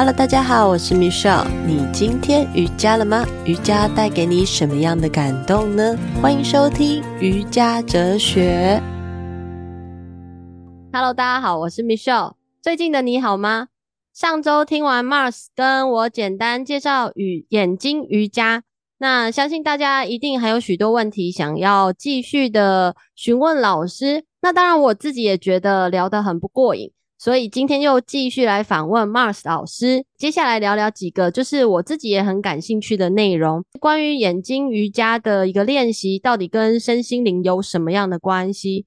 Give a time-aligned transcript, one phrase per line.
[0.00, 1.46] Hello，大家好，我是 Michelle。
[1.66, 3.22] 你今天瑜伽了吗？
[3.44, 5.94] 瑜伽带给你什么样的感动呢？
[6.22, 8.80] 欢迎收听瑜伽哲学。
[10.90, 12.32] Hello，大家好，我是 Michelle。
[12.62, 13.68] 最近的你好吗？
[14.14, 18.62] 上周听完 Mars 跟我简单介绍与眼睛瑜伽，
[18.96, 24.24] 那相信大家一定还有许多问题想要继续的询问老师。
[24.40, 26.90] 那当然，我自己也觉得聊得很不过瘾。
[27.20, 38.86] 所以今天又继续来访问 Mars 老师，接下来聊聊几个就是我自己也很感兴趣的内容，关于眼睛瑜伽的一个练习，到底跟身心灵有什么样的关系？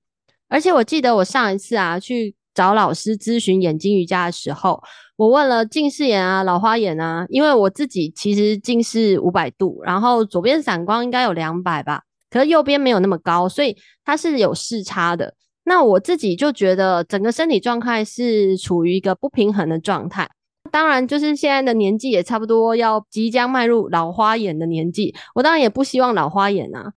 [0.49, 4.81] 而且我记得我上一次啊去找老师咨询眼睛瑜伽的时候，
[5.15, 15.35] 我问了近视眼啊、老花眼啊，因为我自己其实近视五百度，然后左边散光应该有两百吧，可是右边没有那么高，所以它是有视差的。
[15.65, 20.29] 那我自己就觉得整个身体状态是处于一个不平衡的状态，
[20.71, 26.93] 当然就是现在的年纪也差不多要即将迈入老花眼的年纪，我当然也不希望老花眼啊。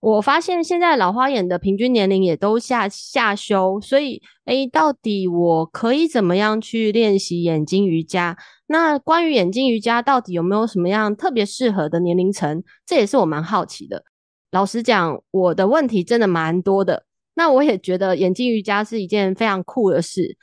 [0.00, 8.36] 我发现现在老花眼的平均年龄也都下下修，所以诶，到底我可以怎么样去练习眼睛瑜伽？
[8.66, 12.62] 那关于眼睛瑜伽到底有没有什么样特别适合的年龄层？
[12.86, 14.04] 这也是我蛮好奇的。
[14.52, 17.04] 老实讲，我的问题真的蛮多的。
[17.38, 20.38] 那我也觉得眼睛瑜伽是一件非常酷的事，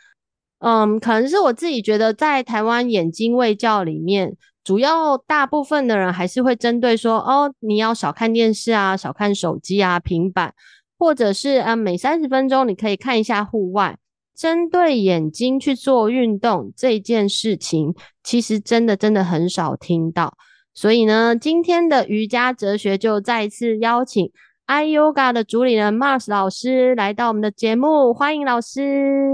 [0.59, 10.53] 嗯，可能是我自己觉得在台湾眼睛卫教里面，主要大部分的人还是会针对说，哦，你要少看电视啊，少看手机啊，平板，
[10.99, 13.97] 或者是嗯，每三十分钟你可以看一下户外，
[14.35, 20.37] 针对眼睛去做运动这件事情，其实真的真的很少听到，
[20.75, 24.31] 所以呢，今天的瑜伽哲学就再一次邀请。
[24.67, 29.33] iYoga 的主理人 Mars 老师来到我们的节目，欢迎老师。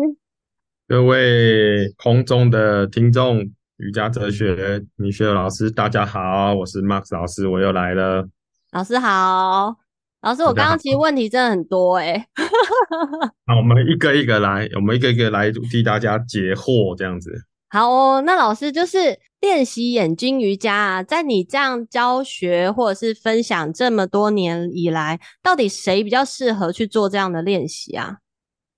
[0.88, 3.42] 各位空中的听众，
[3.78, 8.28] 瑜伽哲学 Michelle 老师，大家好，我是 Mars 老师，我又来了。
[8.72, 9.76] 老师好，
[10.22, 12.28] 老师，我刚刚其实问题真的很多诶、欸、
[13.46, 17.32] 好，我们一个一个来，我们一个一个来替大家解惑，这样子。
[17.70, 28.18] 好哦，那老师就是练习眼睛瑜伽啊，在你这样教学或者是分享这么多年以来，到底谁比较适合去做这样的练习啊？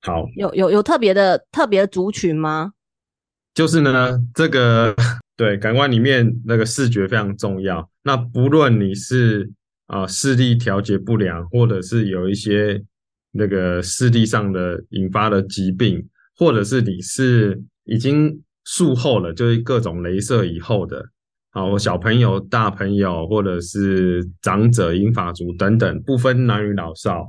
[0.01, 2.73] 好，有有有特别的特别的族群吗？
[3.53, 4.95] 就是呢，这个
[5.37, 7.89] 对感官里面那个视觉非常重要。
[8.03, 9.49] 那不论你是
[9.87, 12.81] 啊、呃、视力调节不良，或者是有一些
[13.31, 21.03] 那个视力上的引发的疾病，或者是你是已经术后了，就是各种雷射以后的，
[21.51, 27.27] 好，小朋友、大朋友，或者是长者、英法族等等，不分男女老少，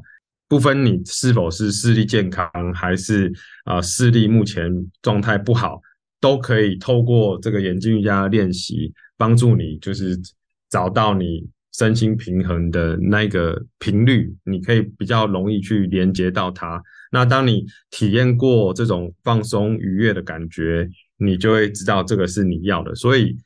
[0.48, 3.32] 不分你是否是视力健康，还是
[3.65, 4.70] 啊、视力目前
[5.00, 5.81] 状态不好，
[6.20, 10.19] 都可以透过这个眼镜瑜伽练习，帮助你就是
[10.69, 16.82] 找到你身心平衡的那个频率，你可以比较容易去连接到它。
[17.10, 20.88] 那当你体验过这种放松愉悦的感觉，
[21.24, 23.36] 你就会知道这个是你要的，所以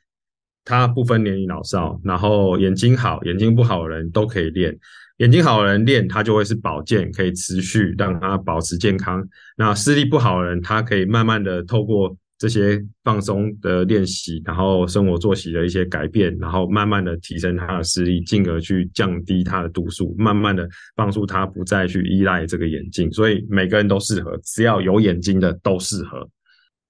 [0.65, 4.77] 它不分年龄老少，然后眼睛好、眼睛不好的人都可以练。
[5.17, 9.27] 眼睛好的人练，他就会是保健，可以持续让他保持健康。
[9.55, 23.11] 那视力不好的人，他可以慢慢的透过这些放松的练习，然后生活作息的一些改变，然后慢慢的提升他的视力，进而去降低他的度数，慢慢的帮助他不再去依赖这个眼镜。
[23.11, 26.29] 所以每个人都适合，只要有眼睛的都适合。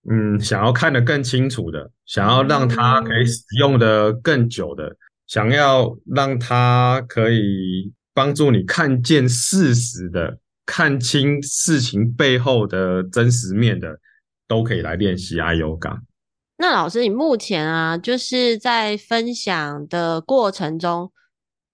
[0.09, 4.95] 嗯，想要看得更清楚的，想要让它可以使用的更久的，
[5.27, 13.99] 想要让它可以帮助你看见事实的，看清事情背后的真实面的，
[14.47, 15.99] 都可以来练习 iYoga。
[16.57, 21.11] 那老师，你目前啊，就是在分享的过程中，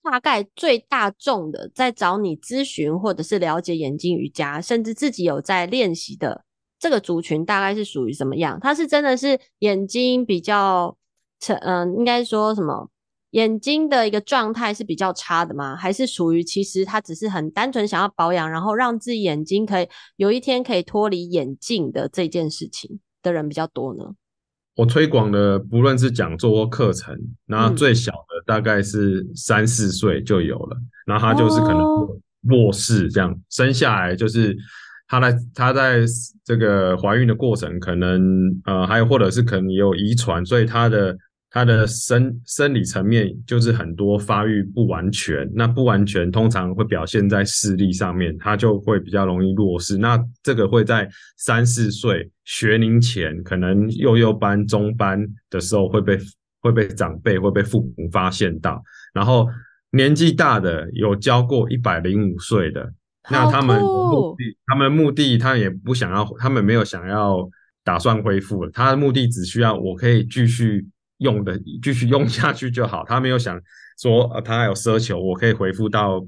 [0.01, 6.43] 大概最大众的在找你咨询或者是了解眼睛瑜伽，甚至自己有在练习的。
[6.83, 8.59] 这个族群大概是属于什么样？
[8.59, 10.97] 他是真的是眼睛比较
[11.39, 12.89] 成，嗯，应该说什么？
[13.31, 15.77] 眼睛的一个状态是比较差的吗？
[15.77, 19.87] 还是属于其实他只是很单纯想要保养，然后让自己眼睛可以
[20.17, 24.03] 有一天可以脱离眼镜的这件事情的人比较多呢？
[24.75, 30.75] 我推广的不论是讲座或课程，那最小的大概是三四岁就有了，
[31.05, 31.79] 然后他就是可能
[32.41, 34.57] 弱视这样，哦，生下来就是。
[35.13, 35.99] 他在他在
[36.43, 38.19] 这个怀孕的过程，可能
[38.65, 41.15] 呃还有或者是可能也有遗传，所以他的
[41.51, 49.97] 他的生生理层面就是很多发育不完全，那不完全通常会表现在视力上面，他就会比较容易弱视。
[49.97, 51.07] 那这个会在
[51.37, 56.17] 三四岁学龄前，可能幼幼班、中班的时候会被
[56.59, 58.81] 会被长辈会被父母发现到，
[59.13, 59.47] 然后
[59.91, 62.91] 年纪大的有教过一百零五岁的，
[63.29, 67.49] 那他们的目的，他们的目的，他也不想要，他们没有想要
[67.83, 70.87] 打算恢复了，他的目的只需要我可以继续。
[71.19, 73.57] 用的继续用下去就好，他没有想
[73.97, 76.19] 说呃，他还有奢求，我可以恢复到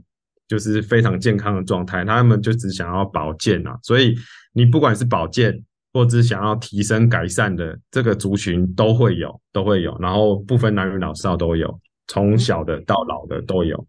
[0.47, 3.77] 就是非常健康的状态，他们就只想要保健啊。
[3.83, 4.15] 所以
[4.53, 11.77] 你不管是保健或者是想要提升改善的这个族群都会有，都会有，然后不分男女老少都有，
[12.07, 13.85] 从小的到老的都有。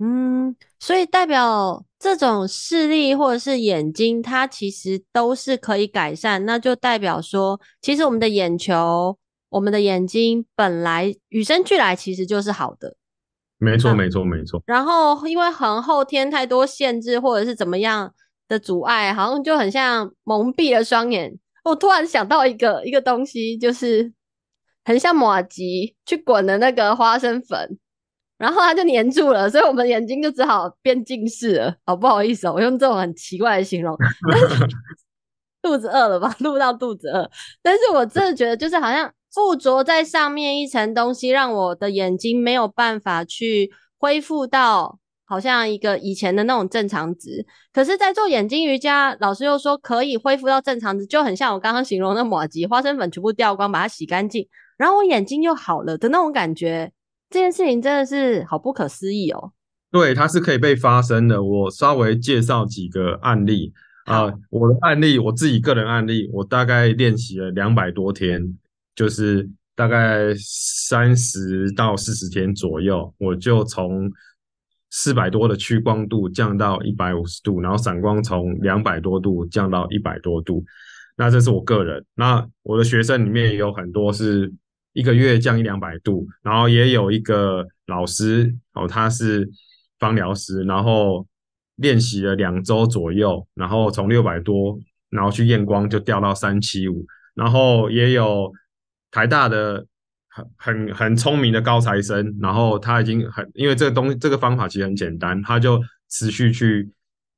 [0.00, 9.18] 嗯，所以代表这种视力或者是眼睛，它其实都是可以改善，那就代表说，其实我们的眼球。
[9.50, 12.94] 我们的眼睛本来与生俱来其实就是好的，
[13.56, 14.62] 没错，没错，没错。
[14.66, 18.12] 然后因为可能后天太多限制或者是怎么样
[18.46, 21.38] 的阻碍，好像就很像蒙蔽了双眼。
[21.64, 24.12] 我突然想到一个一个东西，就是
[24.84, 27.78] 很像马吉去滚的那个花生粉，
[28.38, 31.74] 然后它就黏住了，所以我们眼睛就只好变近视了。
[31.84, 33.94] 好不好意思哦，我用这种很奇怪的形容。
[35.60, 36.34] 肚子饿了吧？
[36.40, 37.30] 录到肚子饿，
[37.60, 39.12] 但是我真的觉得就是好像。
[39.30, 47.44] 附着在上面一层东西，让我的眼睛没有办法去恢复到好像一个以前的那种正常值。
[47.70, 54.48] 可是，在做眼睛瑜伽，老师又说可以恢复到正常值，就很像我刚刚形容的抹吉，花生粉全部掉光，把它洗干净，
[54.78, 56.90] 然后我眼睛又好了的那种感觉。
[57.30, 59.52] 这件事情真的是好不可思议哦。
[59.90, 61.42] 对，它是可以被发生的。
[61.42, 63.72] 我稍微介绍几个案例
[64.04, 68.56] 啊，呃，我的案例，我自己个人案例，我大概练习了两百多天。
[68.94, 74.10] 就是大概三十到四十天左右，我就从
[74.90, 80.64] 四百多的屈光度降到一百五十度，然后散光从两百多度降到一百多度。
[81.16, 82.04] 那这是我个人。
[82.16, 84.52] 那我的学生里面也有很多是
[84.92, 89.48] 一个月降一两百度，然后也有一个老师哦，他是
[89.98, 91.26] 芳疗师，然后
[91.76, 94.78] 练习了两周左右，然后从六百多，
[95.10, 98.52] 然后去验光就掉到三七五，然后也有。
[99.10, 99.86] 台大的
[100.28, 105.80] 很很很聪明的高材生，然后他已经很，因为这个东这个方法其实很简单，他就
[106.10, 106.86] 持续去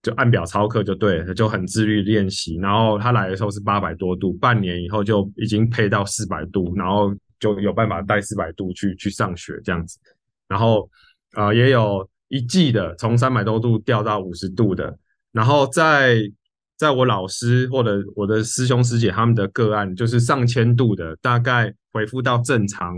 [0.02, 2.56] 就按表操课就对了，就很自律练习。
[2.56, 9.98] 然后他来的时候是八百多度，半年以后就已经配到四百度，然后就有办法带四百度去去上学这样子。
[10.46, 10.88] 然后
[11.32, 14.96] 啊、呃，也有一季的从三百多度掉到五十度的，
[15.32, 16.20] 然后在。
[16.80, 22.96] 在我老师或者我的师兄师姐他们的个案，就是上千度的，大概恢复到正常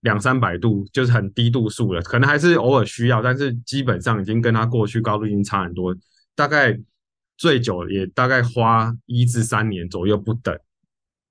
[0.00, 5.94] 两三百度，就是很低度数了，可能还是偶尔需要，但是基本上已经跟他过去高度已经差很多，
[6.34, 6.74] 大概
[7.36, 10.58] 最久也大概花一至三年左右不等。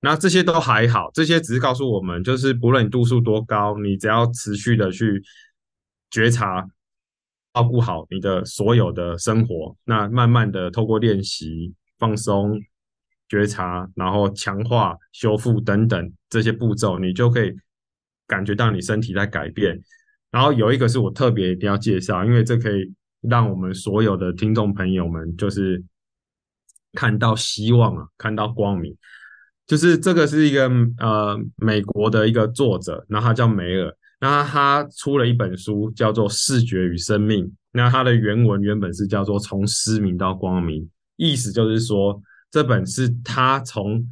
[0.06, 5.20] 那这些都还好，这些只是告诉我们，就是不论你度数多高，你只要持续的去
[6.08, 6.64] 觉察。
[7.52, 12.60] 照顾好你的所有的生活，那慢慢的透过练习、放松、
[13.30, 17.50] 觉察，然后强化、修复等等这些步骤，你就可以
[18.26, 19.80] 感觉到你身体在改变。
[20.30, 22.92] 然后有一个是我特别一定要介绍，因为这可以
[23.22, 25.82] 让我们所有的听众朋友们就是
[26.92, 28.94] 看到希望啊，看到光明。
[29.66, 33.92] 就是这个是一个呃美国的一个作者，然后他叫梅尔。
[34.18, 37.44] 那他出了一本书，叫做《视觉与生命》。
[37.72, 40.82] 那他的原文原本是叫做《从失明到光明》，
[41.16, 42.18] 意思就是说，
[42.50, 44.08] 这本是他从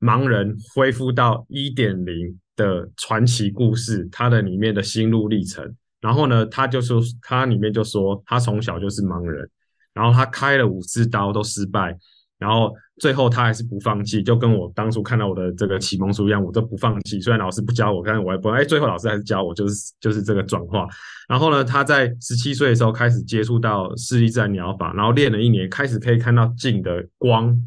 [0.00, 5.76] 盲人恢复到一点零的传奇故事，他的里面的心路历程。
[6.00, 9.46] 然后呢，他就说，他里面就说，他从小就是盲人，
[9.92, 11.94] 然后他开了五次刀都失败。
[12.38, 17.20] 然后最后他还是不放弃，就跟我当初看到我的这个启蒙书一样，我都不放弃。
[17.20, 20.86] 虽然老师不教我，但是我也不哎，最后老师还是教我，就是就是这个转化。
[21.28, 27.60] 然后呢，他在十七岁的时候开始接触到视力自然疗法，然后练了一年，开始可以看到近的光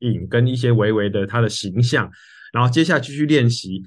[0.00, 2.10] 影跟一些微微的他的形象。
[2.52, 3.82] 然后接下来继续练习，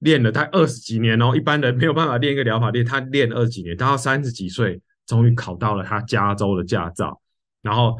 [0.00, 7.18] 练了大概二十几年哦，一般人没有办法练一个疗法练，他练二十几年，到三十几岁终于考到了他加州的驾照，
[7.62, 7.96] 然后。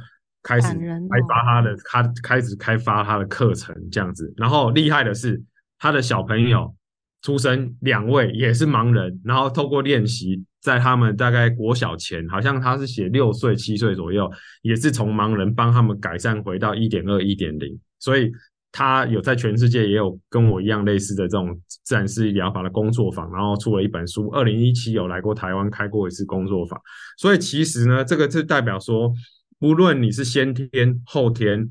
[0.49, 5.39] 开始开发他的，他开始开发他的课程这样子，然后厉害的是
[5.79, 6.75] 他的小朋友
[7.21, 14.31] 出生两位也是盲人，然后透过练习，在他们大概国小前，好像他是写六岁七岁左右，
[14.63, 18.33] 也是从盲人帮他们改善回到一点二一点零，所以
[18.73, 24.29] 他有在全世界也有跟我一样类似的这种自然视力疗法的工作坊，然后出了一本书。
[24.31, 26.81] 二零一七有来过台湾开过一次工作坊，
[27.19, 29.13] 所以其实呢，这个是代表说，
[29.59, 31.69] 不论你是先天后天，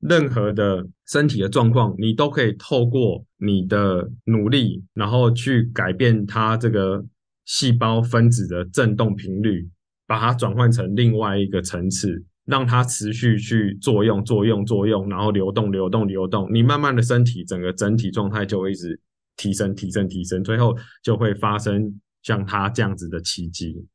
[0.00, 7.04] 任何的身体的状况，你都可以透过你的努力，然后去改变它这个
[7.44, 9.68] 细胞分子的振动频率，
[10.06, 12.24] 把它转换成另外一个层次。
[12.44, 16.52] 让它持续去作用、作用、作用，然后流动、流动、流动。
[16.52, 19.00] 你慢慢的身体整个整体状态就会一直
[19.36, 23.86] 提升、提升、提升，最后就会发生像它这样子的奇迹。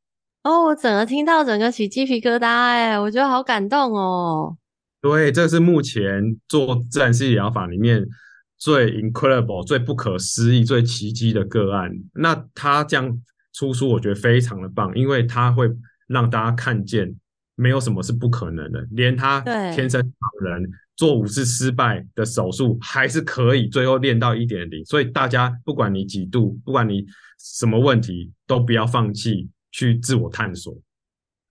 [0.43, 4.57] 哦，我整个听到整个起鸡皮疙瘩，哎，我觉得好感动哦。
[5.01, 8.05] 对，这是目前做自然视力疗法里面
[8.57, 11.91] 最 incredible、最不可思议、最奇迹的个案。
[12.13, 13.21] 那他这样
[13.53, 15.69] 出书，我觉得非常的棒，因为他会
[16.07, 17.15] 让大家看见。
[17.59, 24.85] 没有什么是不可能的，连他天生常人做五次失败的手术还是可以最后练到一点零。
[24.85, 27.03] 所以大家不管你几度，不管你
[27.39, 30.75] 什么问题，都不要放弃去自我探索。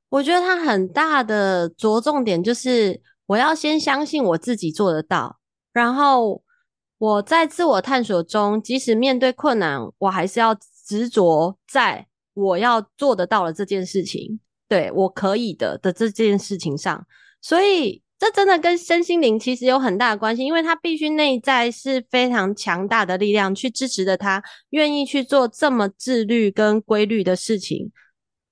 [0.08, 5.38] 我觉得他很大的着重点就是，我要先相信我自己做得到，
[5.72, 6.42] 然后
[6.98, 14.40] 我在自我探索中，即使面对困难，我还是要执着在我要做得到的这件事情。
[14.68, 17.06] 对，我可以的的这件事情上，
[17.40, 27.92] 所以这真的跟身心灵其实有很大的关系，因为他必须内在是非常强大的力量去支持着他，愿意去做这么自律跟规律的事情，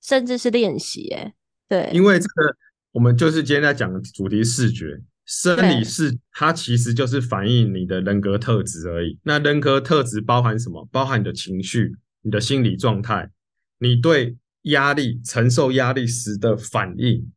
[0.04, 1.08] 甚至是练习。
[1.08, 1.32] 诶
[1.68, 2.56] 对，因为这个
[2.92, 9.18] 我们就是今天在讲的主题视觉生理是，它其实就是反映你的人格特质而已。
[9.24, 10.86] 那人格特质包含什么？
[10.92, 13.30] 包含你的情绪、你的心理状态、
[13.78, 14.36] 你对。
[14.68, 17.30] 压力承受压力时的反应，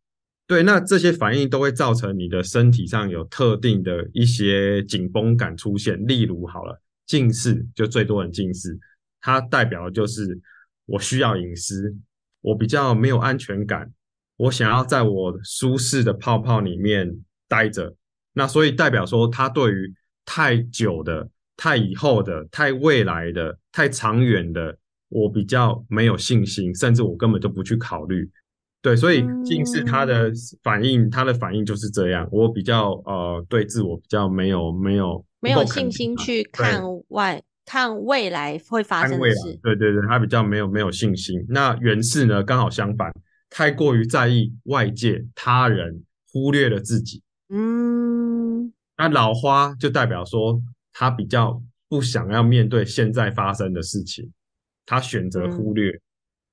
[0.48, 6.02] 对，那这些反应都会造成你的身体上有特定的一些紧绷感出现。
[6.08, 8.80] 例如，好了，近视就最多人近视，
[9.20, 10.40] 它代表的就是
[10.86, 11.94] 我需要隐私，
[12.48, 13.92] 我比较没有安全感，
[14.38, 17.14] 我想要在我舒适的泡泡里面
[17.48, 17.94] 待着。
[18.34, 19.94] 那所以代表说，他对于
[20.26, 24.78] 太久的、太以后的、太未来的、太长远的。
[25.10, 28.30] 我比较没有信心，甚至我根本就不去考虑。
[28.82, 30.30] 对，所以近视他的
[30.62, 32.28] 反应，他、嗯、的反应就是这样。
[32.30, 39.60] 我比较呃，对自我比较没有没有没有信心去看外看未来会发生的事。
[39.62, 41.46] 对对对，他比较没有没有信心。
[41.50, 43.14] 那远视呢，刚好相反，
[43.50, 47.22] 太过于在意外界他人，忽略了自己。
[47.50, 50.62] 嗯，那老花就代表说
[50.94, 54.32] 他比较不想要面对现在发生的事情。
[54.86, 56.02] 他选择忽略，嗯、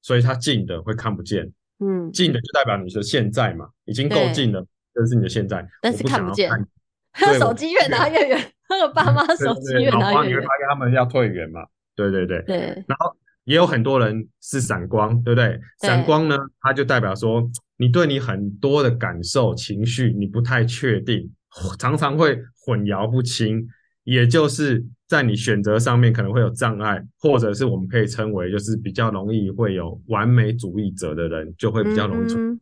[0.03, 1.49] 所以他近的会看不见。
[1.79, 5.65] 嗯，近的就代表你的现在嘛，已经够近了，这是你的现在。
[5.81, 6.51] 但是看不见，
[7.39, 10.43] 手机越拿越远， 那个爸妈手机越拿越远。
[10.43, 11.61] 发现他们要退远嘛？
[11.95, 12.43] 对对对。
[12.43, 12.59] 对。
[12.89, 13.15] 然后
[13.45, 15.61] 也有很多人是散光，对不对？
[15.79, 21.31] 散光呢，它就代表说你对你很多的感受、情绪你不太确定，
[21.79, 23.69] 常常会混淆不清，
[24.05, 24.85] 也就是。
[25.07, 32.59] 在你选择上面可能会有障碍，或者是我们可以称为就是比较容易会有完美主义者的人，就会比较容易出、嗯、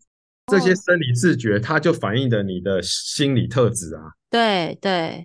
[0.48, 4.02] 这些生理自觉，它就反映着你的心理特质啊。
[4.28, 5.24] 对对。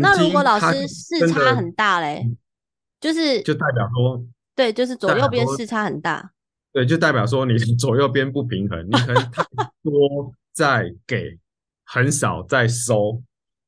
[0.00, 2.26] 那如果老师视差很大嘞，
[3.00, 4.24] 就是就代表说，
[4.54, 6.32] 对，就是左右边视差很大。
[6.72, 9.42] 对，就代表说你 左右边不平衡，你可能太
[9.82, 11.38] 多在给，
[11.84, 13.22] 很少在收。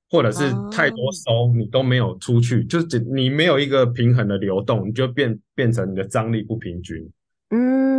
[0.09, 7.11] 或者是太多收，你都没有出去，就是你没有一个平衡的流动，你就变变成你的张力不平均。
[7.51, 7.96] 嗯，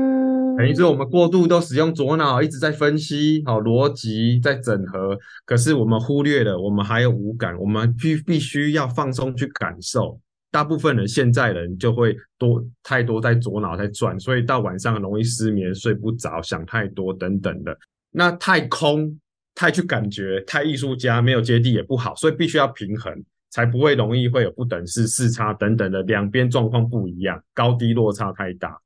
[0.57, 10.19] 等于是我们过度都使用左脑，一直在分析，好逻辑在整合，可是我们忽略了，我们还有五感，我们必必须要放松去感受。
[10.51, 17.77] 大部分人现在人就会多太多在左脑在转，所以到晚上容易失眠、睡不着、想太多等等的。
[18.11, 19.17] 那太空。
[19.59, 23.11] 太去感觉，太艺术家没有接地也不好，所以必须要平衡，
[23.49, 28.77] 才不会容易会有不等式、视差等等的两边状况不一样，高低落差太大。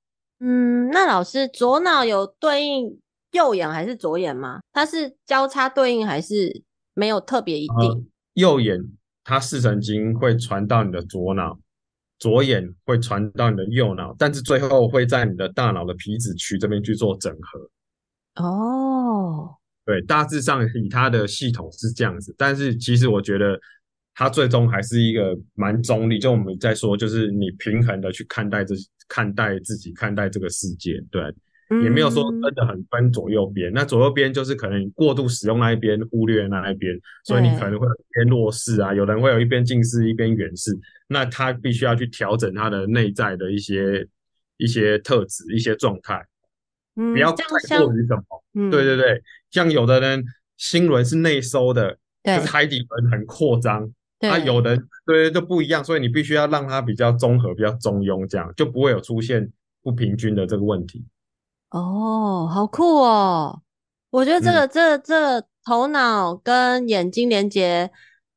[0.43, 2.99] 嗯，那老师左脑有对应
[3.31, 4.59] 右眼还是左眼吗？
[4.73, 6.63] 它是交叉对应还是
[6.95, 7.89] 没有特别一定？
[7.91, 8.81] 呃，右眼
[9.23, 11.59] 它视神经会传到你的左脑，
[12.17, 18.43] 左眼会传到你的右脑，但是最后会在你的大脑的皮质区这边去做整合。
[18.43, 19.55] 哦。
[19.85, 23.59] 对，大致上以它的系统是这样子，但是其实我觉得
[24.13, 26.19] 它最终还是一个蛮中立。
[26.19, 28.75] 就我们在说，就是你平衡的去看待这、
[29.07, 31.01] 看待自己、看待这个世界。
[31.09, 31.23] 对，
[31.83, 33.71] 也没有说真的很分左右边。
[33.73, 40.77] 那左右边就是可能你过度使用那一边，忽略那一边，所以你可能会有一边弱势啊，有人会有一边近视，一边远视。
[41.07, 44.07] 那他必须要去调整他的内在的一些
[44.57, 46.21] 一些特质、一些状态，
[46.95, 48.23] 不要太过于什么。
[48.53, 50.23] 嗯，对对对，像有的人
[50.57, 53.89] 心轮是内收的，就是海底轮很扩张。
[54.21, 59.51] 他有的对就不一样，所以你必须要让它比较综合、比较中庸，这样就不会有出现
[59.81, 61.03] 不平均的这个问题。
[61.71, 63.61] 哦，好酷哦！
[64.11, 67.89] 我觉得这个、嗯、这个、这个头脑跟眼睛连接，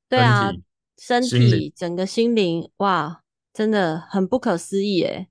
[0.09, 0.51] 对啊，
[0.97, 3.21] 身体、身体整个心灵，哇，
[3.53, 5.29] 真的很不可思议诶。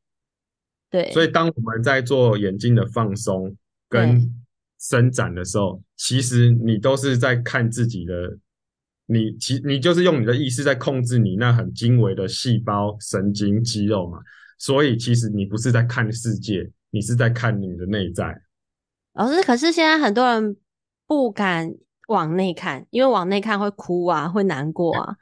[0.90, 3.56] 对，所以当我们在做眼睛的放松
[3.90, 4.32] 跟
[4.80, 8.38] 伸展的时候，其实你都是在看自己的。
[9.14, 14.18] 你其你就是用你的意识在控制你那很精微的细胞、神经、肌肉嘛，
[14.58, 18.42] 所以其实你不是在看世界，你是在看你的内在。
[19.14, 20.58] 老师，可是现在很多人
[21.06, 21.72] 不敢
[22.08, 25.16] 往内看，因为往内看会哭啊，会难过啊。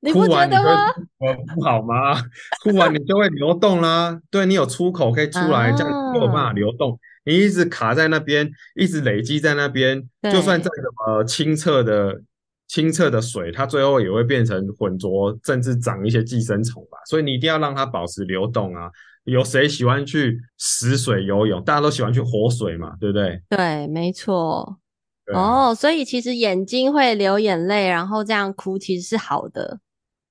[0.00, 0.88] 你不觉得吗？
[1.18, 2.14] 我，不好吗？
[2.62, 6.98] 哭完你就会流动啦，对，你有出口可以出来，这样就有办法流动。
[7.24, 12.20] 你一直卡在那边，一直累积在那边，就算再怎么清澈的。
[12.72, 16.96] 清澈的水，它最后也会变成浑浊，甚至长一些寄生虫吧。
[17.06, 18.90] 所以你一定要让它保持流动啊！
[19.24, 21.62] 有谁喜欢去死水游泳？
[21.62, 23.38] 大家都喜欢去活水嘛，对不对？
[23.50, 24.78] 对，没错。
[25.34, 29.78] 哦，oh, 所以其实眼睛会流眼泪，然后这样哭，其实是好的。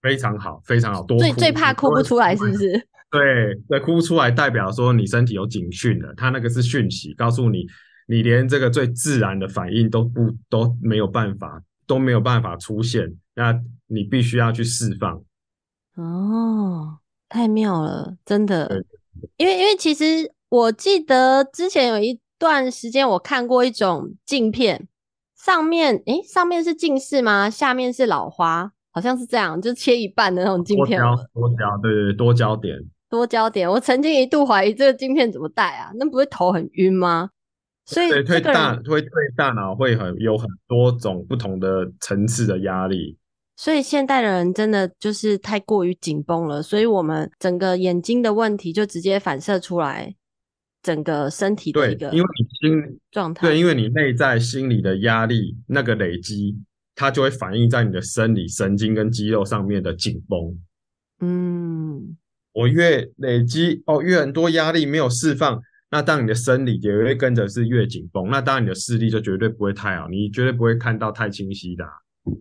[0.01, 1.03] 非常好，非常好。
[1.03, 2.71] 多哭最最怕哭不出来，是不是？
[3.12, 7.67] 对对，哭不出来代表说你身体有警讯了，它那个是讯息，告诉你，
[8.07, 11.62] 你连这个最自然的反应都不都没有办法。
[11.91, 13.53] 都没有办法出现，那
[13.88, 15.21] 你必须要去释放。
[15.98, 18.86] 哦，太妙了，真的。
[19.36, 24.88] 因为因为其实我记得之前有一段时间我看过一种镜片，
[25.36, 27.50] 上面诶上面是近视吗？
[27.50, 30.98] 下面是老花，好像是这样，就切一半的那种镜片。
[30.98, 32.77] 多焦，多焦，对对对，多焦点，
[33.10, 33.69] 多焦点。
[33.69, 35.91] 我曾经一度怀疑这个镜片怎么戴啊？
[35.95, 37.31] 那不会头很晕吗？
[37.91, 43.17] 所以对，对大会对大脑会很有很多种不同的层次的压力。
[43.57, 50.16] 所以现代的人真的就是太过于紧绷了，所以我们整个眼睛的问题就直接反射出来，
[50.81, 56.57] 整个身体的一个，因为你心状态，对，因为你内在心理的压力那个累积，
[56.96, 60.57] 它就会反映在你的生理神经跟肌肉上面的紧绷。
[61.20, 62.18] 嗯，
[62.53, 65.61] 我越累积哦，越很多压力没有释放。
[65.92, 71.92] 那当你的生理也会跟着是越紧绷，那当然你的视力就绝对不会太好，你绝对不会看到太清晰的啊。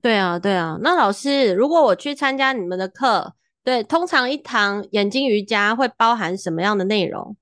[0.01, 0.79] 对啊，对啊。
[0.83, 3.35] 那老师，如果我去参加你们的课，
[3.65, 7.37] 对，通常一堂眼睛瑜伽会包含什么样的内容？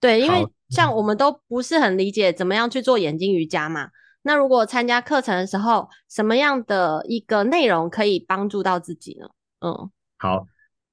[0.00, 3.88] 对，因为像我们都不是很理解怎么样去做眼睛瑜伽嘛。
[4.22, 9.28] 那如果参加课程的时候，什么样的一个内容可以帮助到自己呢？
[9.60, 10.46] 嗯，好。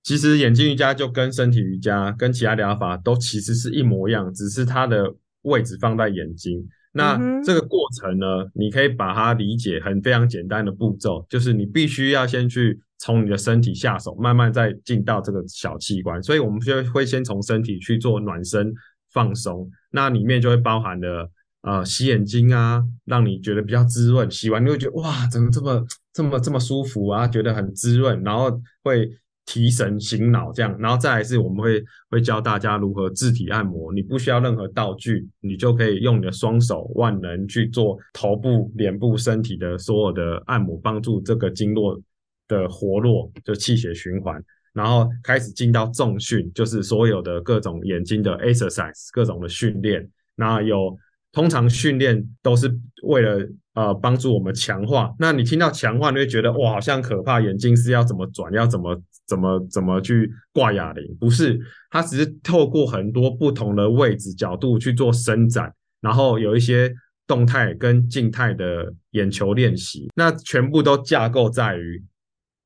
[0.04, 6.68] 其实眼睛瑜伽就跟身体瑜伽跟其他疗法都其实是一模一样，只是它的位置放在眼睛。
[6.94, 16.22] 那这个过程呢，你可以把它理解很非常简单的步骤，就是你必须要先去从你的身体下手，慢慢再进到这个小器官。
[16.22, 18.74] 所以我们就会先从身体去做暖身
[19.14, 29.08] 放松，那里面就会包含了呃洗眼睛啊，让你觉得比较滋润，洗完你会觉得哇，怎么这么这么这么舒服啊，觉得很滋润，然后会。
[29.46, 33.92] 提神醒脑，这样，然后再来是我们会会教大家如何自体按摩。
[33.94, 42.00] 你不需要任何道具，你就可以用你的双手万能去做头部、脸部、身体的所有的按摩，帮助这个经络
[42.48, 44.42] 的活络，就气血循环。
[44.74, 50.08] 然后开始进到重训，就是所有的各种眼睛的 exercise，各种的训练。
[50.36, 50.98] 那有
[51.34, 52.74] 通常训练都是
[53.04, 53.50] 为了。
[53.74, 55.16] 呃，帮助我们强化。
[55.18, 57.40] 那你听到强化，你会觉得哇，好像可怕。
[57.40, 58.52] 眼睛是要怎么转？
[58.52, 59.02] 要怎么
[59.32, 61.18] 怎么怎么去挂哑铃？
[61.18, 61.58] 不是，
[61.90, 66.94] 它只是透过很多不同的位置角度去做伸展，然后有一些
[67.26, 70.10] 动态跟静态的眼球练习。
[70.16, 72.04] 那全部都架构在于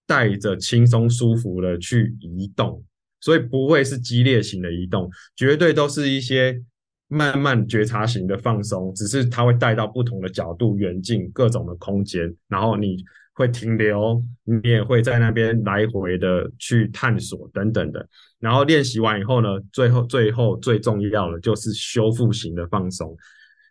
[0.07, 2.83] 带着轻松舒服的去移动，
[3.21, 6.59] 所以不会是激烈型的移动，绝对都是一些。
[7.07, 12.97] 慢慢觉察型的放松，只是它会带到不同的角度、远近各种的空间，然后你
[13.35, 18.07] 会停留，你也会在那边来回的去探索等等的。
[18.39, 23.15] 然后练习完以后呢，最后最后最重要的就是修复型的放松。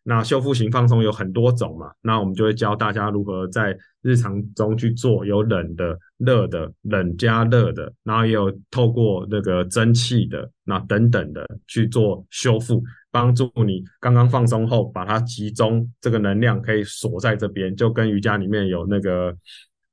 [0.06, 19.34] 那修复型放松有很多种嘛，那我们就会教大家如何在日常中去做，有冷的、热的、冷加热的，然后也有透过那个蒸汽的，那等等的去做修复，帮助你刚刚放松后把它集中，这个能量可以锁在这边，就跟瑜伽里面有那个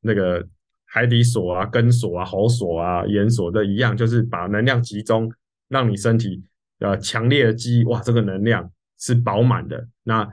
[0.01, 0.45] 那个
[0.87, 5.31] 海底锁啊、根锁啊、喉锁啊、眼锁的一样，就是把能量集中，
[5.69, 6.43] 让你身体
[6.79, 8.69] 呃强烈的记忆，哇，这个能量。
[9.01, 10.25] 是饱满的，那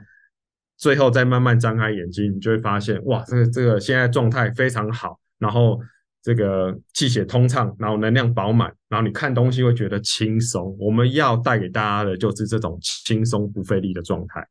[0.77, 5.77] 最后再慢慢张开眼睛，你就会发现，哇，这个这个现在状态非常好，然后
[6.21, 10.77] 这个气血通畅，然后能量饱满，然后你看东西会觉得轻松。
[10.79, 14.47] 我们要带给大家的就是这种轻松不费力的状态。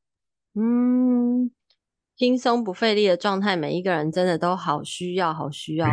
[0.55, 1.51] 嗯，
[2.17, 5.89] 轻松不费力的状态，每一个人真的都好需要，好需要。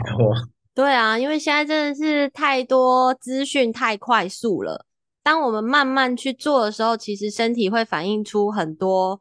[0.73, 4.85] 对啊，因为现在真的是太多资讯，太快速了。
[5.25, 9.19] 当我们慢慢去做的时候，其实身体会反映出很多，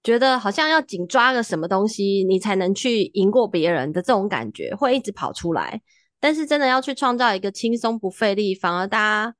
[0.00, 5.82] 觉得好像要紧抓个什么东西，你才能去赢过别人的这种感觉，会一直跑出来。
[6.20, 9.34] 但是真的要去创造一个轻松不费力，反而大家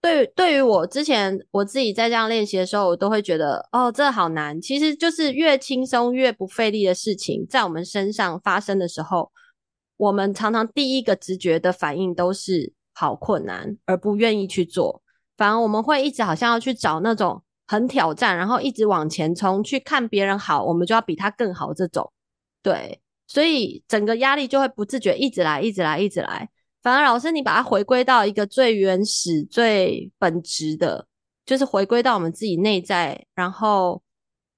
[0.00, 4.58] 对对于我之前我自己在这样练习的时候，我都会觉得哦，这好难。
[4.58, 9.30] 其实就是越轻松越不费力的事情，在我们身上发生的时候，
[9.98, 15.02] 我们常常第一个直觉的反应都是好困难，而不愿意去做。
[15.38, 22.12] 反而我们会一直好像要去找那种很挑战，然后一直往前冲，去看别人好，我们就要比他更好这种。
[22.60, 26.50] 对，所以整个压力就会不自觉一直来，一直来，一直来。
[26.82, 31.06] 反而老师，你把它回归到一个最原始、最本质的，
[31.46, 34.02] 就是回归到我们自己内在，然后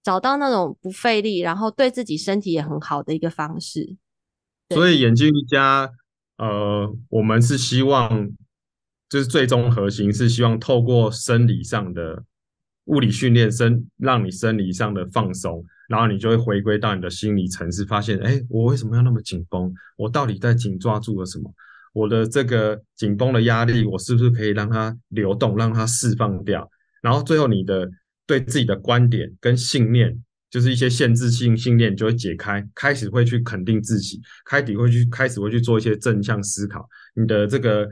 [0.02, 3.96] 找到那种不费力，然后对自己身体也很好的一个方式。
[4.70, 5.90] 所以眼镜瑜伽，
[6.38, 8.30] 呃，我们是希望。
[9.10, 12.24] 就是最终核心是希望透过生理上的
[12.84, 19.74] 物理训练，生让你生理上的放松，然后你就会回归到你的心理层次，发现，哎，我为什么要那么紧绷？
[19.96, 21.52] 我到底在紧抓住了什么？
[21.92, 26.70] 我的这个紧绷的压力，我是不是可以让它流动，让它释放掉？
[27.02, 27.90] 然后最后你的
[28.28, 30.16] 对自己的观点跟信念，
[30.50, 37.88] 就是一些限制性信念就会解开，开始会去肯定自己，开始会去开始会去做一些正向思考，你的这个。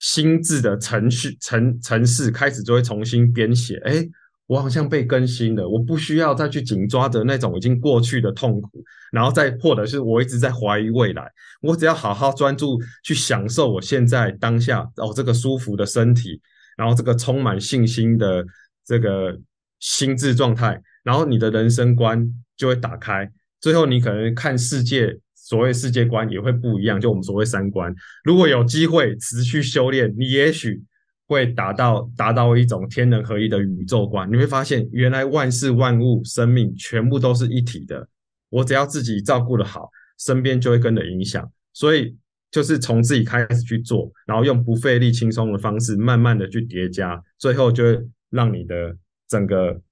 [0.00, 4.02] 心智的程序程程式开始就会重新编写，哎，
[4.46, 8.82] 我好像被更新了，我不需要再去紧抓着那种已经过去的痛苦，
[9.12, 16.40] 然后再或者是我一直在怀疑未来，我只要好好专注去享受我现在当下哦，这个舒服的身体，
[16.76, 18.44] 然后这个充满信心的
[18.84, 19.38] 这个
[19.80, 25.18] 心智状态，然后你的人生观就会打开，最后你可能看世界。
[25.50, 27.92] 所谓世界观也会不一样，就我们所谓三观。
[28.22, 30.80] 如果有机会持续修炼，你也许
[31.26, 34.30] 会达到达到一种天人合一的宇宙观。
[34.30, 38.08] 你会发现，原来万事万物、生命全部都是一体的。
[38.48, 41.50] 我只要自己照顾得好，身边就会跟着影响。
[41.72, 42.16] 所以，
[42.52, 47.98] 就是从自己开始去做，然后用不费力、轻松的方式，慢慢的去叠加，最后就会
[48.30, 48.96] 让你的
[49.28, 49.82] 整个。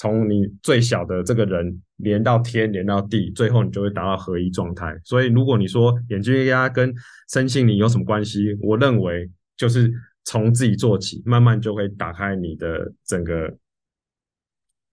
[0.00, 4.98] 从你最小的这个人连到天，连到地，最后你就会达到合一状态。
[5.04, 6.92] 所以，如果你说眼睛瑜伽跟
[7.30, 9.92] 身心灵有什么关系，我认为就是
[10.24, 13.56] 从自己做起，慢慢就会打开你的整个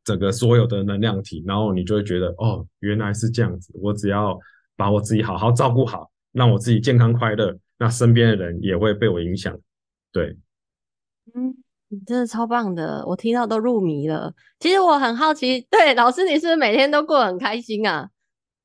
[0.03, 3.71] 整个所有的能量体，然后你就会觉得哦，原来是这样子。
[3.81, 4.39] 我只要
[4.75, 9.57] 把我自己好好照顾好，让我自己健康快乐，那身边的人也会被我影响。
[10.11, 10.37] 对，
[11.33, 11.55] 嗯。
[12.05, 14.33] 真的超棒的，我听到都入迷了。
[14.59, 18.09] 其实我很好奇，对，老师，你是不是每天都过得很开心啊？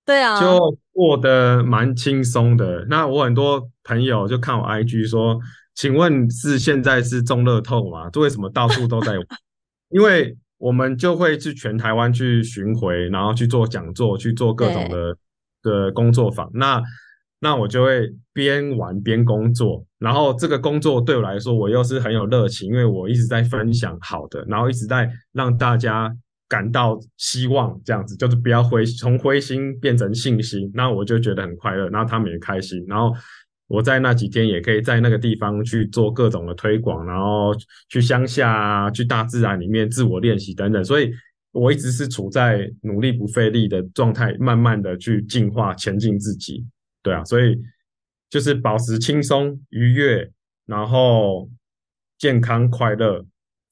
[0.04, 0.58] 对啊，就
[0.92, 2.84] 过得蛮轻松的。
[2.88, 5.38] 那我很多朋友就看我 IG 说，
[5.74, 8.08] 请问是现在是中乐透吗？
[8.10, 9.12] 这为什么到处都在？
[9.90, 15.16] 因为我们就会去全台湾去巡回，然后去做讲座，去做各种的
[15.62, 16.50] 的工作坊。
[16.54, 16.82] 那
[17.42, 26.14] 那我就会边玩边工作，然后这个工作对我来说，我又是很有热情，因为我一直在分享好的，然后一直在让大家
[26.46, 33.10] 感到希望，这样子就是不要灰，从灰心变成信心，那我就觉得很快乐，然后他们也开心，然后
[33.68, 37.54] 我在那几天也可以在那个地方去做各种的推广，然后
[37.88, 41.10] 去乡下啊，去大自然里面自我练习等等，所以
[41.52, 46.66] 我一直是处在努力不费力的状态，慢慢的去进化前进自己。
[47.02, 47.58] 对啊，所以
[48.28, 50.30] 就是保持轻松愉悦，
[50.66, 51.48] 然后
[52.18, 53.24] 健康快乐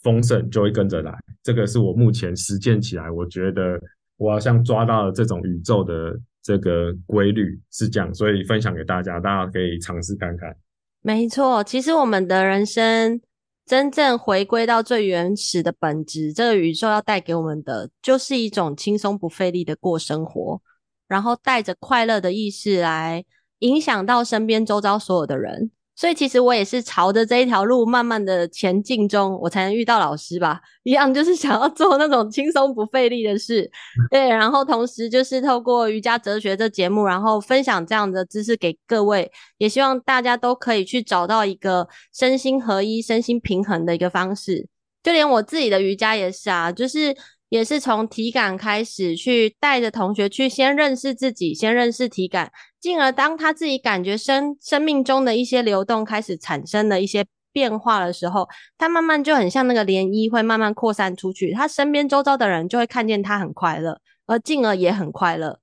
[0.03, 1.13] 丰盛就会跟着来。
[1.43, 3.81] 这个是我目前实践起来，我觉得
[4.17, 10.57] 我好像抓到了这种宇宙的这个规律是这样，所以分享给大家，大家可以尝试看看。
[11.01, 13.21] 没错，其实我们的人生
[13.65, 20.61] 真正回归到最原始的本质，这个宇宙要带给我们的，就是一种轻松不费力的过生活，
[21.09, 23.25] 然后带着快乐的意识来
[23.61, 25.71] 影响到身边周遭所有的人。
[25.97, 30.61] 所以其实我也是朝着这一条路慢慢的前进中，我才能遇到老师吧。
[30.85, 33.69] 一样就是想要做那种轻松不费力的事，
[34.09, 34.29] 对。
[34.29, 44.69] 然后同时就是透过瑜伽哲学这节目，然后分享这样的知识给各位，也希望大家都可以去找到一个身心合一、身心平衡的一个方式。
[45.03, 47.17] 就连我自己的瑜伽也是啊，就是。
[47.49, 65.59] 也是从体感开始，去带着同学去先认识自己，先认识体感，进而当他自己感觉生生命中的一些流动开始产生了一些变化的时候，他慢慢就很像那个涟漪，会慢慢扩散出去，他身边周遭的人就会看见他很快乐，而进而也很快乐。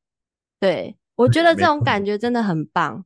[0.59, 3.05] 对，我觉得这种感觉真的很棒。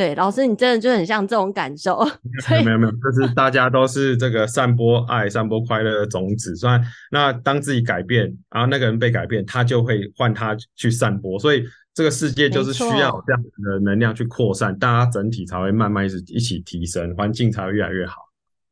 [0.00, 2.02] 对，老师，你真的就很像这种感受。
[2.48, 6.56] 没有没有没有，就是大家都是这个散播爱、散播快乐的种子。
[6.56, 11.38] 虽然那当自己改变，然后那个人被改变，他就会换他去散播。
[11.38, 18.22] 所以这个世界就是需要这样子的能量去扩散，大家整体才会慢慢一直一起提升，环境才会越来越好。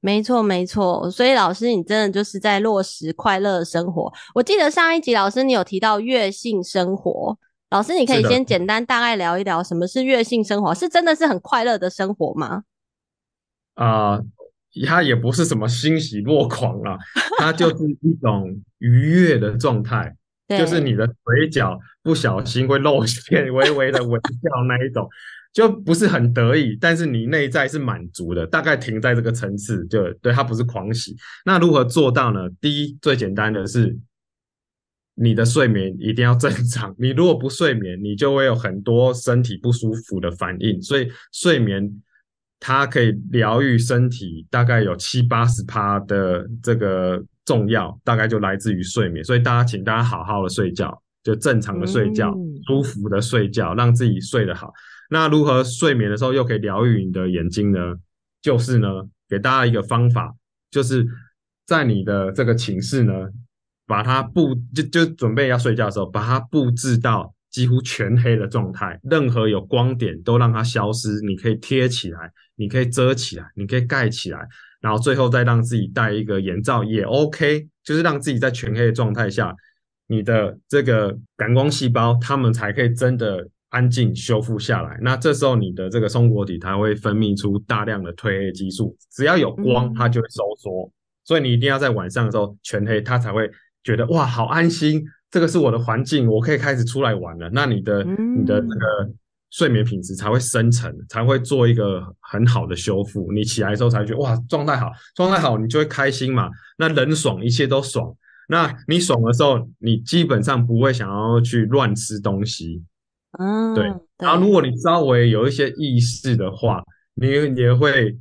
[0.00, 4.10] 没错没错，所以老师，你真的就是在落实快乐的生活。
[4.34, 7.36] 我记得上一集老师你有提到月性生活。
[7.70, 12.62] 老师，你可以先简单大概聊一聊什么是悦性生活，是，是真的是很快乐的生活吗？
[13.74, 14.24] 啊、呃，
[14.86, 16.96] 它也不是什么欣喜若狂啊，
[17.38, 20.16] 它就 是一种愉悦的状态，
[20.48, 25.06] 就是你的嘴角不小心会露馅，微微的微笑那一种，
[25.52, 31.14] 就不是很得意，但是你内在是满足的，大概停在这个层次，就对，它不是狂喜。
[31.44, 32.48] 那如何做到呢？
[32.62, 33.98] 第一，最简单的是。
[35.20, 40.80] 你的睡眠一定要正常，你如果不睡眠，你就会有很多身体不舒服的反应。
[40.80, 41.90] 所以睡眠
[42.60, 49.24] 它可以疗愈身体，大概有七八十趴的这个重要，大概就来自于睡眠。
[49.24, 52.32] 所以大家请大家好好的睡觉，就正常的睡觉，
[52.66, 54.72] 舒服的睡觉，让自己睡得好。
[55.10, 57.78] 那如何睡眠的时候又可以疗愈你的眼睛呢？
[58.40, 58.88] 就是呢，
[59.28, 60.32] 给大家一个方法，
[60.70, 61.04] 就是
[61.66, 63.12] 在你的这个寝室呢。
[63.88, 71.20] 把它布就就准备要睡觉的时候，把它布置到几乎全黑的状态，任何有光点都让它消失。
[71.22, 74.46] 你可以贴起来，你可以遮起来，你可以盖起来，
[74.82, 79.54] 然后最后再让自己戴一个眼罩也 OK，就是让自己在全黑的状态下，
[80.06, 84.98] 你的这个感光细胞它们才可以真的安静修复下来。
[85.00, 90.92] 那这时候你的这个松果体它会分泌出大量的褪黑激素，只要有光它就会收缩，
[91.24, 93.50] 所以你一定要在晚上的时候全黑，它才会。
[93.84, 97.48] 觉得哇，好安心，这个是我的环境，我可以开始出来玩了。
[97.52, 99.12] 那你的、嗯、你的那个
[99.50, 103.32] 睡眠品质才会生成，才会做一个很好的修复。
[103.32, 106.50] 你起来的时候才会觉得哇，状态好，状态好，你就会开心嘛。
[106.76, 108.14] 那人爽，一切都爽。
[108.48, 112.82] 那你爽的时候，你基本上不会想要去乱吃东西。
[113.38, 113.84] 嗯，对。
[114.18, 116.82] 然后如果你稍微有一些意识的话，
[117.14, 118.16] 你你也会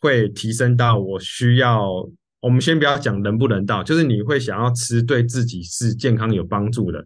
[0.00, 2.08] 会提升到我需要。
[2.42, 7.02] 我们先不要讲人不人道，就是你会想要吃对自己是健康有帮助的。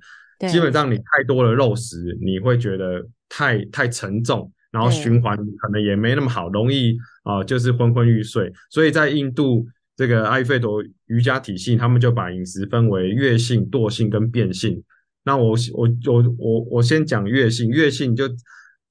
[0.49, 8.51] 基本上你太多的肉食，你会觉得太太沉重，然后循环可能也没那么好，容易啊、呃、就是昏昏欲睡。
[8.71, 14.83] 所以在印度这个阿育吠陀瑜伽体系，他们就把饮食分为月性、惰性跟变性。
[15.25, 18.27] 那我我我我我先讲月性，月性就。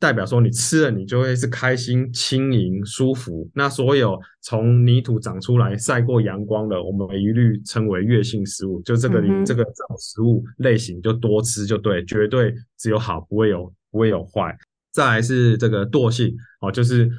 [0.06, 3.50] 代表说你吃了，你就会是开心、轻盈、舒服。
[3.56, 8.80] 那所有从泥土长出来、晒过阳光的，我们一律称为月性食物。
[8.84, 9.66] 就这个、嗯、这个
[9.98, 14.56] 食物类型，就多吃就对，绝对只有好，不会有不会有坏。
[14.92, 17.10] 再来是这个惰性哦，就是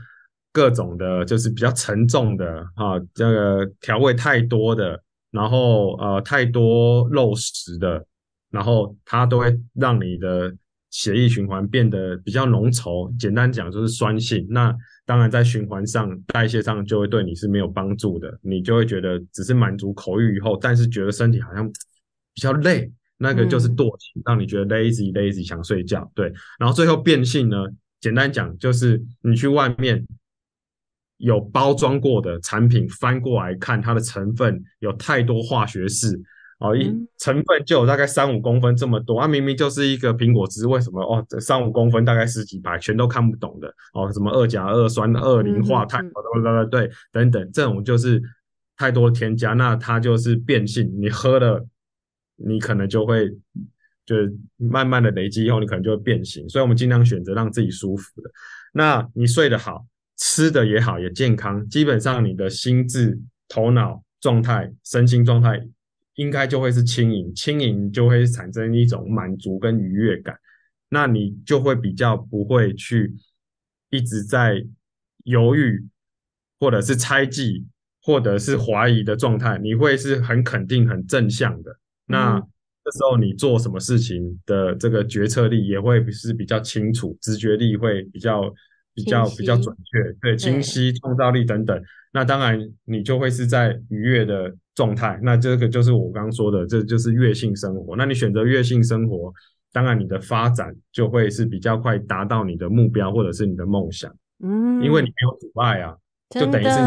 [0.52, 2.46] 各种的，就是比较沉重的
[2.76, 8.06] 啊，这个调味太多的，然后呃太多肉食的，
[8.52, 10.54] 然后它都会让你的。
[10.96, 14.46] 血液循环变得比较浓稠，简单讲就是酸性。
[14.48, 21.70] 那当然在循环上、代谢上就会对你是没有帮助的，你就会觉得只是满足口欲以后，但是觉得身体好像
[22.32, 26.10] 比较累，那个就是惰性，让你觉得 lazy lazy 想睡觉。
[26.14, 27.58] 对，然后最后变性呢，
[28.00, 30.02] 简单讲就是你去外面
[31.18, 36.18] 有包装过的产品，翻过来看它的成分有太多化学式。
[36.58, 48.22] 哦，一成分就有大概三五公分这么多，啊，明明就是一个苹果汁，为什么哦，三五公分大概十几排，全都看不懂的哦，什么二甲二酸、二磷化碳，对对对，等等，这种就是
[48.76, 51.66] 太多添加，那它就是变性，你喝了，
[52.36, 53.30] 你可能就会
[54.06, 58.30] 就是慢慢的累积以后，你可能就会变形，所以我们尽量选择让自己舒服的。
[58.72, 65.66] 那你睡得好，吃的也好，也健康，基本上你的心智头脑状态、身心状态
[66.16, 70.36] 应该就会是轻盈，轻盈就会产生一种满足跟愉悦感，
[70.90, 73.14] 那你就会比较不会去
[73.88, 74.62] 一直在
[75.24, 75.86] 犹豫，
[76.60, 77.64] 或者是猜忌，
[78.02, 81.78] 或者是怀疑的状态，你会是很肯定、很正向的。
[82.06, 82.38] 那
[82.84, 88.52] 这时候你做什么事情的这个决策力也会是比较清楚，直觉力会比较。
[88.96, 91.78] 比较比较准确，对，清晰、创造力等等。
[92.14, 95.18] 那当然，你就会是在愉悦的状态。
[95.20, 97.96] 那这个就是我刚刚说的，这就是月性生活。
[97.96, 99.32] 那你选择月性生活，
[99.72, 104.14] 当然你的发展就会是比较快达到你的目标或者是你的梦想。
[104.44, 105.96] 嗯，因为你没有阻碍啊，
[106.30, 106.78] 就等于是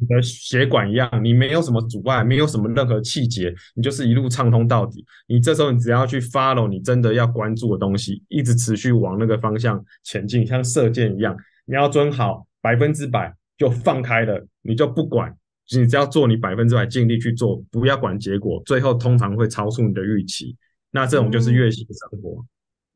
[0.00, 5.04] 你的血管一样，你没有什么阻碍，没有什么任何气节，你就是一路畅通到底。
[5.26, 11.36] 你这时候你只要去 follow 你真的要关注的东西，一直持续往那个方向前进，像射箭一样，
[11.66, 15.36] 你要遵好百分之百就放开了，你就不管，
[15.76, 20.56] 你只要做你百分之百尽力去做，不要管结果，最后通常会超出你的预期。
[20.90, 22.44] 那这种就是月性生活。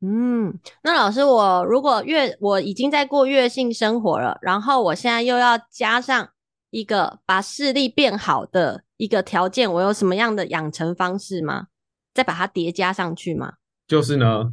[0.01, 6.29] 嗯，那老师，我如果月我已经在过月性生活了，然后我现在又要加上。
[6.73, 11.67] 一个把视力变好的一个条件，我有什么样的养成方式吗？
[12.15, 13.53] 再把它叠加上去吗？
[13.85, 14.51] 就是呢，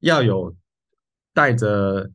[0.00, 0.54] 要有
[1.32, 2.10] 带着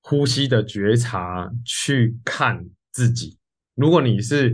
[0.00, 3.38] 呼吸的觉察去看自己。
[3.76, 4.52] 如果你是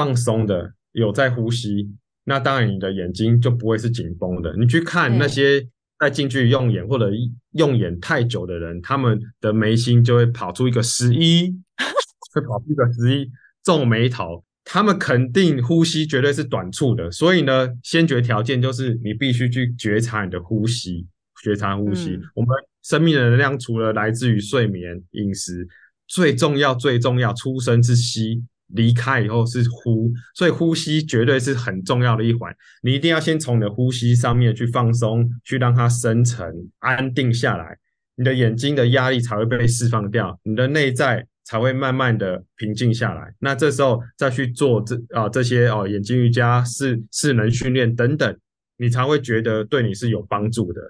[0.00, 1.90] 放松的，有在呼吸，
[2.24, 4.56] 那当然你的眼睛就不会是紧绷的。
[4.56, 5.66] 你去看那些
[5.98, 7.10] 在进去用眼或者
[7.52, 11.54] 用眼太久的人，他们的眉心就会跑出一个十一。
[12.32, 13.28] 会跑出一个十一
[13.64, 21.06] 皱眉头，他们肯定呼吸绝对是短促的，所以呢，先决条件就是你必须去觉察你的呼吸，
[21.42, 22.10] 觉察呼吸。
[22.10, 22.50] 嗯、我们
[22.84, 25.66] 生命的能量除了来自于睡眠、饮食，
[26.06, 28.40] 最重要、最重要，出生是吸，
[28.72, 32.54] 离开以后是呼，所以呼吸绝对是很重要的一环。
[32.82, 37.78] 你一定要先从你的呼吸上面去放松，去让它深沉、安定下来，
[38.16, 41.26] 你的眼睛的压力才会被释放掉，你的内在。
[41.42, 43.34] 才会慢慢的平静下来。
[43.40, 48.38] 那这时候再去做这啊这些哦眼睛瑜伽、势势能训练等等，
[48.76, 50.80] 你才会觉得对你是有帮助的。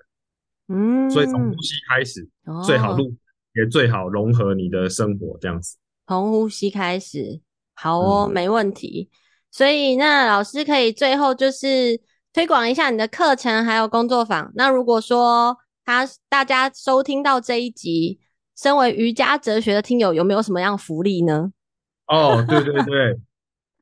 [0.68, 3.16] 嗯，所以从呼吸开始，哦、最好录
[3.54, 5.78] 也最好融合你的生活这样子。
[6.06, 7.40] 从呼吸开始，
[7.80, 9.08] 好哦，嗯、没问题。
[9.50, 12.00] 所以那老师可以最后就是
[12.32, 14.52] 推广一下你的课程还有工作坊。
[14.54, 18.20] 那如果说他大家收听到这一集。
[18.60, 21.50] 身为瑜伽哲学的听友，有没有什么样福利呢？
[22.08, 23.18] 哦，对对对，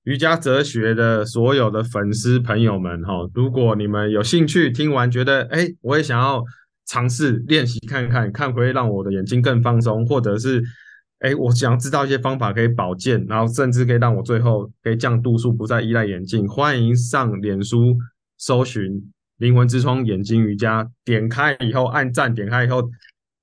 [0.04, 6.44] 瑜伽哲学的所有的粉丝朋友们，哈，如果你们有兴趣听完，觉得哎，我也想要
[6.86, 10.62] 尝试练习看看，看会让我的眼睛更放松，或者是
[11.20, 17.96] 哎，我想知道一些方法可以保健，然后甚至可以让我最后可以降度数，不再依赖眼镜，欢迎上脸书
[18.36, 22.90] 搜寻“灵魂之窗眼睛瑜伽”，点开以后按赞，点开以后。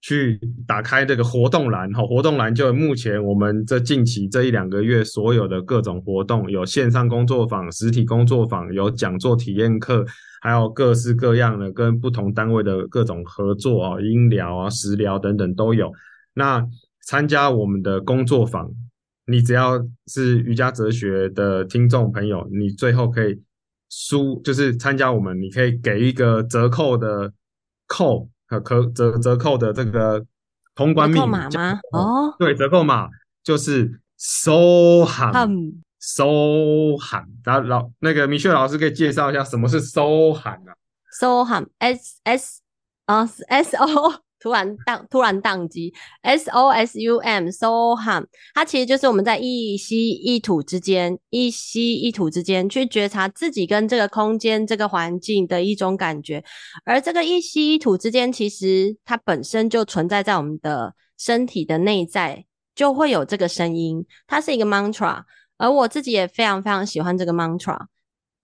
[0.01, 10.05] 去打开这个活动栏，好，活动栏就目前我们这近期这一两个月所有的各种活动，有线上工作坊、实体工作坊，有讲座体验课，
[10.43, 15.91] 还有各式各样的跟不同单位的各种合作啊，音疗啊、食疗等等都有。
[16.35, 16.63] 那
[17.05, 18.69] 参加我们的工作坊，
[19.27, 23.41] 你只要是瑜伽哲学的听众朋友，你最后可以
[23.89, 27.31] 输，就是参加我们，你可以给一个折扣的
[27.87, 28.29] 扣。
[28.47, 30.23] 可折折扣的这个
[30.75, 31.79] 通关密码吗？
[31.91, 33.09] 哦，对，折扣码
[33.43, 37.25] 就是 SOHAM SOHAM。
[37.43, 40.75] 然后老那个米雪老师可以介绍一下什么是 SOHAM 啊
[41.19, 42.61] ？SOHAM S S
[43.07, 44.24] 啊 S O。
[44.45, 56.43] 突然宕突然宕机，S O S U M，So Hum，它其实就是我们在一吸一吐之间，一吸一吐之间去觉察自己跟这个空间、这个环境的一种感觉。
[56.83, 64.05] 而这个一吸一吐之间，其实它本身就存在在我们的身体的内在，就会有这个声音。
[64.27, 65.23] 它是一个 mantra，
[65.57, 67.87] 而我自己也非常非常喜欢这个 mantra。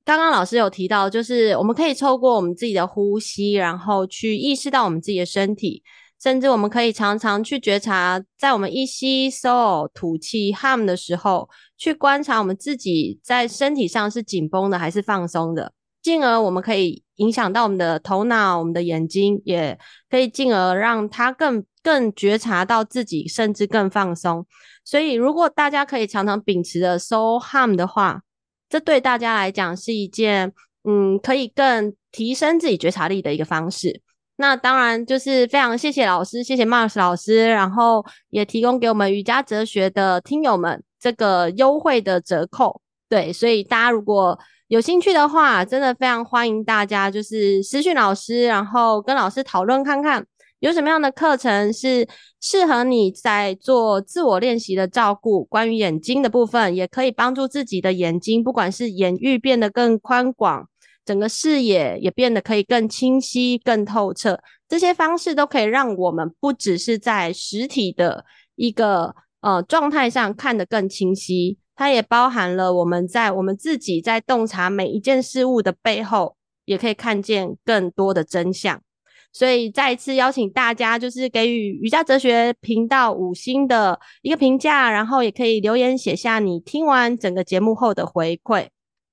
[0.04, 5.84] 刚刚老师有提到，就是我们可以透过我们自己的呼吸，然后去意识到我们自己的身体，
[6.22, 19.78] 甚至我们可以常常去觉察，在我们一吸 so 吐气 hum 的时候，去观察我们自己在身体上是紧绷的还是放松的，进而我们可以影响到我们的头脑、我们的眼睛，也
[20.10, 24.46] 可以进而让它更更觉察到自己，甚至更放松。
[24.84, 28.22] 所以，如果大家可以常常秉持着 so hum 的话，
[28.72, 30.52] 这对大家来讲是一件，
[30.86, 34.02] 嗯，可以更提升自己觉察力的一个方式。
[34.38, 42.82] 那当然就是非常谢谢老师，谢谢 Mars 老师，然后也提供给我们瑜伽哲学的听友们这个优惠的折扣。
[43.10, 50.26] 对，所以大家如果有兴趣的话，真的非常欢迎大家就是私讯老师，然后跟老师讨论看看
[50.62, 52.08] 有什么样的课程是
[52.40, 55.44] 适合你在做自我练习的照顾。
[55.46, 60.70] 关于眼睛的部分，也可以帮助自己的眼睛，不管是眼域变得更宽广，
[61.04, 64.40] 整个视野也变得可以更清晰、更透彻。
[64.70, 68.24] 这些方式都可以让我们不只是在实体的
[68.56, 71.58] 一个呃状态上看得更清晰。
[71.76, 78.80] 它也包含了我们在我们自己在洞察每一件事物的背后，也可以看见更多的真相。
[79.34, 88.68] 所以再一次邀请大家，就是给予瑜伽哲学频道五星的一个评价，然后也可以留言写下你听完整个节目后的回馈。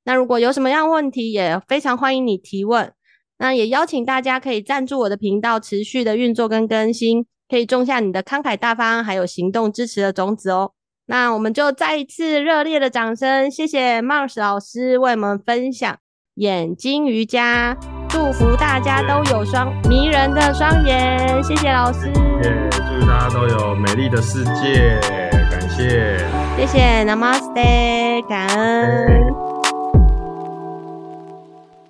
[0.05, 2.93] 那如果有什么样问题，也非常欢迎你提问。
[3.39, 10.73] 那也邀请大家可以赞助我的频道，持续的运作跟更新，可以种下你的慷慨大方还有行动支持的种子哦。
[11.07, 15.97] 那我们就再一次热烈的掌声，谢谢 Mars 老师为我们分享
[16.39, 17.77] 眼睛瑜伽，
[18.09, 22.03] 祝福大家都有双迷人的双眼，谢谢老师，
[22.41, 25.01] 谢谢，祝大家都有美丽的世界，
[25.51, 26.17] 感谢，
[26.57, 29.48] 谢谢，Namaste，感恩。